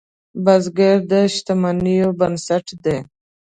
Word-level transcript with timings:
بزګر 0.43 0.97
د 1.11 1.13
شتمنیو 1.33 2.09
بنسټ 2.19 2.67
دی 2.83 2.97